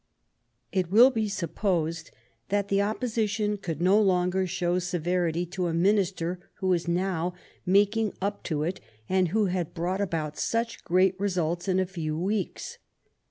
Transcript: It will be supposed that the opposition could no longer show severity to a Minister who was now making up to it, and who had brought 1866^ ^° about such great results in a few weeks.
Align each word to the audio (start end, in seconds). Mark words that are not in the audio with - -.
It 0.71 0.89
will 0.89 1.11
be 1.11 1.29
supposed 1.29 2.09
that 2.49 2.69
the 2.69 2.81
opposition 2.81 3.57
could 3.59 3.79
no 3.79 4.01
longer 4.01 4.47
show 4.47 4.79
severity 4.79 5.45
to 5.45 5.67
a 5.67 5.75
Minister 5.75 6.39
who 6.55 6.69
was 6.69 6.87
now 6.87 7.35
making 7.67 8.13
up 8.19 8.41
to 8.45 8.63
it, 8.63 8.81
and 9.07 9.27
who 9.27 9.45
had 9.45 9.75
brought 9.75 9.99
1866^ 9.99 10.03
^° 10.03 10.03
about 10.05 10.37
such 10.39 10.83
great 10.83 11.19
results 11.19 11.67
in 11.67 11.79
a 11.79 11.85
few 11.85 12.17
weeks. 12.17 12.79